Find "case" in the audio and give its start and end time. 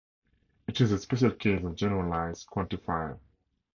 1.29-1.63